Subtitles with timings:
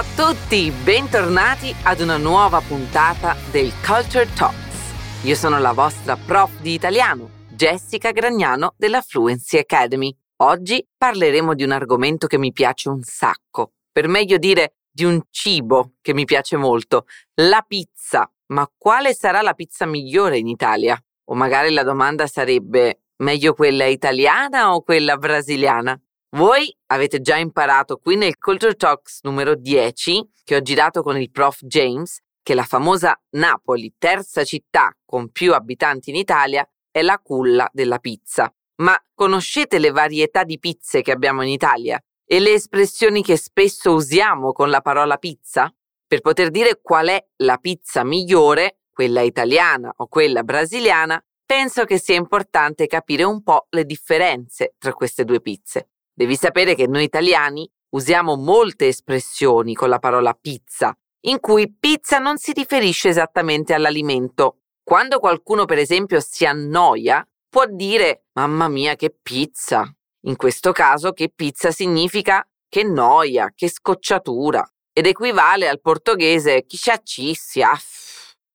[0.00, 5.24] a tutti, bentornati ad una nuova puntata del Culture Talks.
[5.24, 10.10] Io sono la vostra prof di italiano, Jessica Gragnano della Fluency Academy.
[10.36, 15.20] Oggi parleremo di un argomento che mi piace un sacco, per meglio dire di un
[15.28, 17.04] cibo che mi piace molto,
[17.42, 18.26] la pizza.
[18.54, 20.98] Ma quale sarà la pizza migliore in Italia?
[21.24, 26.00] O magari la domanda sarebbe meglio quella italiana o quella brasiliana?
[26.36, 31.30] Voi avete già imparato qui nel Culture Talks numero 10 che ho girato con il
[31.32, 37.18] prof James che la famosa Napoli, terza città con più abitanti in Italia, è la
[37.18, 38.52] culla della pizza.
[38.76, 43.92] Ma conoscete le varietà di pizze che abbiamo in Italia e le espressioni che spesso
[43.92, 45.72] usiamo con la parola pizza?
[46.06, 51.98] Per poter dire qual è la pizza migliore, quella italiana o quella brasiliana, penso che
[51.98, 55.89] sia importante capire un po' le differenze tra queste due pizze.
[56.20, 62.18] Devi sapere che noi italiani usiamo molte espressioni con la parola pizza, in cui pizza
[62.18, 64.58] non si riferisce esattamente all'alimento.
[64.82, 69.90] Quando qualcuno, per esempio, si annoia, può dire mamma mia che pizza.
[70.24, 77.70] In questo caso che pizza significa che noia, che scocciatura ed equivale al portoghese chicciaccissia.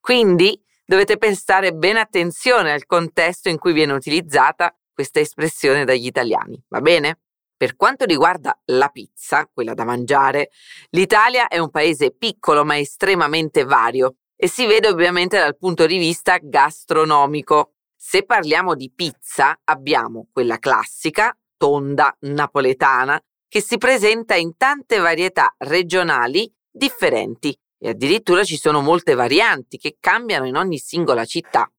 [0.00, 6.58] Quindi dovete prestare bene attenzione al contesto in cui viene utilizzata questa espressione dagli italiani,
[6.68, 7.18] va bene?
[7.60, 10.48] Per quanto riguarda la pizza, quella da mangiare,
[10.92, 15.98] l'Italia è un paese piccolo ma estremamente vario e si vede ovviamente dal punto di
[15.98, 17.74] vista gastronomico.
[17.94, 25.54] Se parliamo di pizza, abbiamo quella classica, tonda, napoletana, che si presenta in tante varietà
[25.58, 31.70] regionali differenti e addirittura ci sono molte varianti che cambiano in ogni singola città.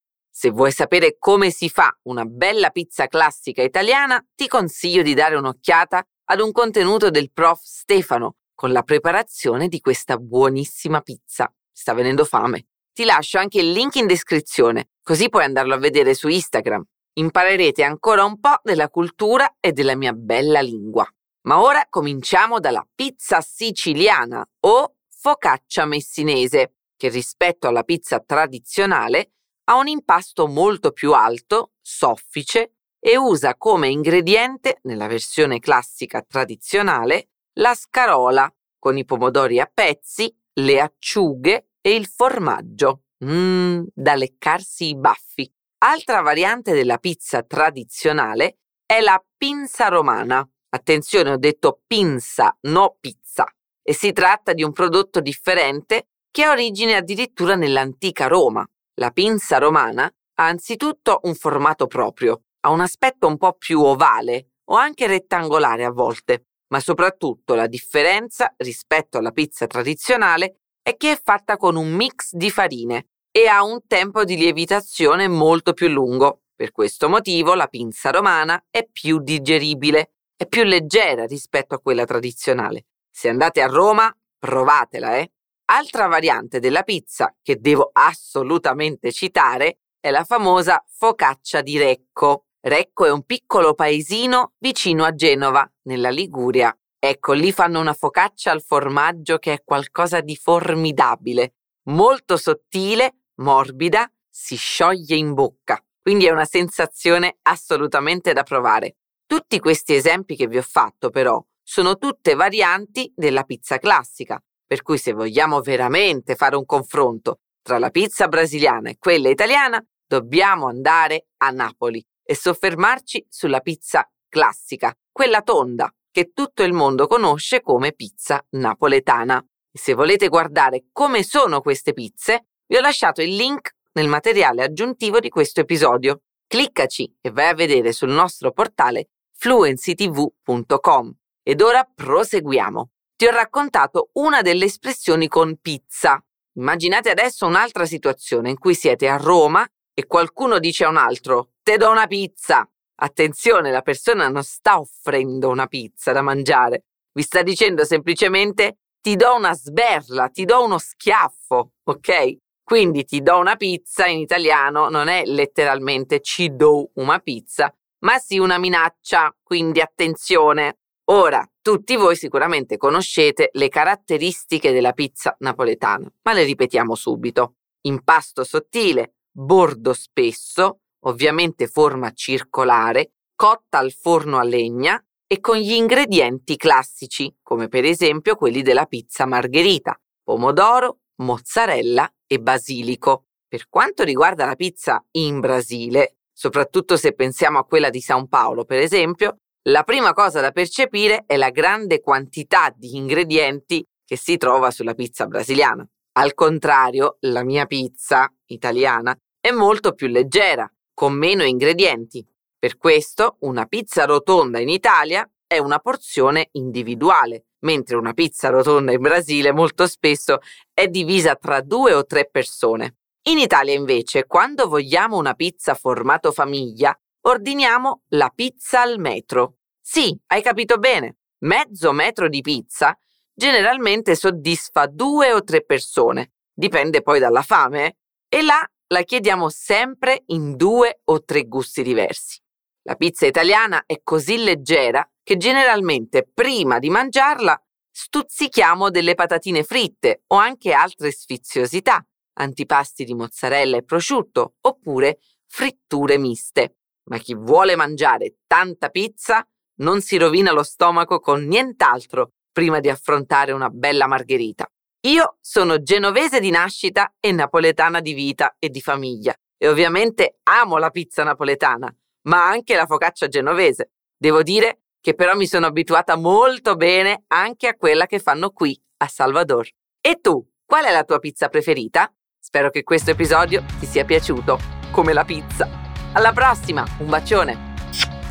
[0.41, 5.35] Se vuoi sapere come si fa una bella pizza classica italiana, ti consiglio di dare
[5.35, 11.53] un'occhiata ad un contenuto del prof Stefano con la preparazione di questa buonissima pizza.
[11.71, 12.69] Sta venendo fame.
[12.91, 16.83] Ti lascio anche il link in descrizione, così puoi andarlo a vedere su Instagram.
[17.19, 21.07] Imparerete ancora un po' della cultura e della mia bella lingua.
[21.41, 29.33] Ma ora cominciamo dalla pizza siciliana o focaccia messinese, che rispetto alla pizza tradizionale
[29.65, 37.29] ha un impasto molto più alto, soffice e usa come ingrediente, nella versione classica tradizionale,
[37.53, 43.03] la scarola con i pomodori a pezzi, le acciughe e il formaggio.
[43.23, 45.51] Mmm, da leccarsi i baffi.
[45.83, 50.47] Altra variante della pizza tradizionale è la pinza romana.
[50.69, 53.45] Attenzione, ho detto pinza, no pizza.
[53.83, 58.67] E si tratta di un prodotto differente che ha origine addirittura nell'antica Roma.
[59.01, 64.51] La pinza romana ha anzitutto un formato proprio, ha un aspetto un po' più ovale
[64.65, 71.13] o anche rettangolare a volte, ma soprattutto la differenza rispetto alla pizza tradizionale è che
[71.13, 75.87] è fatta con un mix di farine e ha un tempo di lievitazione molto più
[75.87, 76.43] lungo.
[76.55, 82.05] Per questo motivo la pinza romana è più digeribile, è più leggera rispetto a quella
[82.05, 82.85] tradizionale.
[83.09, 85.31] Se andate a Roma, provatela, eh!
[85.73, 92.47] Altra variante della pizza che devo assolutamente citare è la famosa focaccia di Recco.
[92.59, 96.77] Recco è un piccolo paesino vicino a Genova, nella Liguria.
[96.99, 104.11] Ecco, lì fanno una focaccia al formaggio che è qualcosa di formidabile, molto sottile, morbida,
[104.29, 105.81] si scioglie in bocca.
[106.01, 108.97] Quindi è una sensazione assolutamente da provare.
[109.25, 114.37] Tutti questi esempi che vi ho fatto, però, sono tutte varianti della pizza classica,
[114.71, 119.83] per cui se vogliamo veramente fare un confronto tra la pizza brasiliana e quella italiana,
[120.07, 127.07] dobbiamo andare a Napoli e soffermarci sulla pizza classica, quella tonda, che tutto il mondo
[127.07, 129.45] conosce come pizza napoletana.
[129.69, 135.19] Se volete guardare come sono queste pizze, vi ho lasciato il link nel materiale aggiuntivo
[135.19, 136.21] di questo episodio.
[136.47, 141.13] Cliccaci e vai a vedere sul nostro portale fluencytv.com.
[141.43, 142.89] Ed ora proseguiamo
[143.21, 146.19] ti ho raccontato una delle espressioni con pizza.
[146.53, 149.63] Immaginate adesso un'altra situazione in cui siete a Roma
[149.93, 152.67] e qualcuno dice a un altro te do una pizza.
[152.95, 159.15] Attenzione, la persona non sta offrendo una pizza da mangiare, vi sta dicendo semplicemente ti
[159.15, 162.37] do una sberla, ti do uno schiaffo, ok?
[162.63, 168.17] Quindi ti do una pizza in italiano non è letteralmente ci do una pizza, ma
[168.17, 170.77] sì una minaccia, quindi attenzione.
[171.05, 177.55] Ora, tutti voi sicuramente conoscete le caratteristiche della pizza napoletana, ma le ripetiamo subito.
[177.81, 185.71] Impasto sottile, bordo spesso, ovviamente forma circolare, cotta al forno a legna e con gli
[185.71, 193.25] ingredienti classici, come per esempio quelli della pizza margherita, pomodoro, mozzarella e basilico.
[193.47, 198.65] Per quanto riguarda la pizza in Brasile, soprattutto se pensiamo a quella di San Paolo,
[198.65, 204.37] per esempio, la prima cosa da percepire è la grande quantità di ingredienti che si
[204.37, 205.87] trova sulla pizza brasiliana.
[206.13, 212.25] Al contrario, la mia pizza italiana è molto più leggera, con meno ingredienti.
[212.57, 218.91] Per questo una pizza rotonda in Italia è una porzione individuale, mentre una pizza rotonda
[218.91, 220.39] in Brasile molto spesso
[220.73, 222.95] è divisa tra due o tre persone.
[223.29, 229.57] In Italia invece, quando vogliamo una pizza formato famiglia, ordiniamo la pizza al metro.
[229.79, 231.17] Sì, hai capito bene.
[231.39, 232.97] Mezzo metro di pizza
[233.33, 237.97] generalmente soddisfa due o tre persone, dipende poi dalla fame, eh?
[238.37, 242.39] e là la chiediamo sempre in due o tre gusti diversi.
[242.83, 247.59] La pizza italiana è così leggera che generalmente prima di mangiarla
[247.89, 256.17] stuzzichiamo delle patatine fritte o anche altre sfiziosità, antipasti di mozzarella e prosciutto oppure fritture
[256.17, 256.77] miste.
[257.09, 259.45] Ma chi vuole mangiare tanta pizza
[259.77, 264.69] non si rovina lo stomaco con nient'altro prima di affrontare una bella margherita.
[265.07, 270.77] Io sono genovese di nascita e napoletana di vita e di famiglia e ovviamente amo
[270.77, 271.93] la pizza napoletana,
[272.27, 273.91] ma anche la focaccia genovese.
[274.15, 278.79] Devo dire che però mi sono abituata molto bene anche a quella che fanno qui
[278.97, 279.67] a Salvador.
[279.99, 282.13] E tu, qual è la tua pizza preferita?
[282.39, 284.59] Spero che questo episodio ti sia piaciuto,
[284.91, 285.80] come la pizza.
[286.13, 287.57] Alla prossima, un bacione.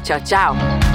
[0.03, 0.90] Ciao ciao.